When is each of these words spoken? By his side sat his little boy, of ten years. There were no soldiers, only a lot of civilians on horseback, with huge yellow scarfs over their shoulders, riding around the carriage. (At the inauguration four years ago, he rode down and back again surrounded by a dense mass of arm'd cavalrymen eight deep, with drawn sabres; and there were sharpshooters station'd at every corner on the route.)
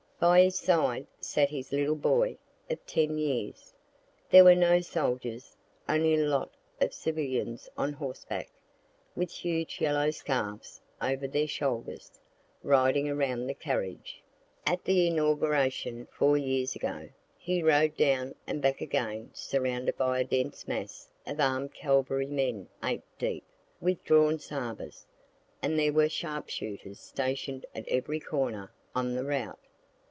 By 0.19 0.43
his 0.43 0.59
side 0.59 1.07
sat 1.19 1.49
his 1.49 1.71
little 1.71 1.95
boy, 1.95 2.37
of 2.69 2.85
ten 2.85 3.17
years. 3.17 3.73
There 4.29 4.43
were 4.43 4.53
no 4.53 4.79
soldiers, 4.79 5.55
only 5.89 6.13
a 6.13 6.27
lot 6.27 6.51
of 6.79 6.93
civilians 6.93 7.67
on 7.75 7.93
horseback, 7.93 8.51
with 9.15 9.31
huge 9.31 9.81
yellow 9.81 10.11
scarfs 10.11 10.79
over 11.01 11.27
their 11.27 11.47
shoulders, 11.47 12.19
riding 12.61 13.09
around 13.09 13.47
the 13.47 13.55
carriage. 13.55 14.21
(At 14.63 14.83
the 14.85 15.07
inauguration 15.07 16.07
four 16.11 16.37
years 16.37 16.75
ago, 16.75 17.09
he 17.35 17.63
rode 17.63 17.97
down 17.97 18.35
and 18.45 18.61
back 18.61 18.79
again 18.79 19.31
surrounded 19.33 19.97
by 19.97 20.19
a 20.19 20.23
dense 20.23 20.67
mass 20.67 21.09
of 21.25 21.39
arm'd 21.39 21.73
cavalrymen 21.73 22.69
eight 22.83 23.01
deep, 23.17 23.43
with 23.79 24.03
drawn 24.03 24.37
sabres; 24.37 25.07
and 25.63 25.79
there 25.79 25.91
were 25.93 26.07
sharpshooters 26.09 26.99
station'd 26.99 27.65
at 27.73 27.87
every 27.87 28.19
corner 28.19 28.71
on 28.93 29.15
the 29.15 29.23
route.) 29.25 29.57